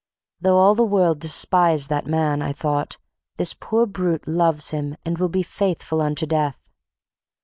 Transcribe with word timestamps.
Though 0.39 0.57
all 0.57 0.73
the 0.73 0.83
world 0.83 1.19
despise 1.19 1.85
that 1.87 2.07
man, 2.07 2.41
I 2.41 2.53
thought, 2.53 2.97
this 3.37 3.53
poor 3.53 3.85
brute 3.85 4.27
loves 4.27 4.71
him 4.71 4.97
and 5.05 5.19
will 5.19 5.29
be 5.29 5.43
faithful 5.43 6.01
unto 6.01 6.25
death. 6.25 6.71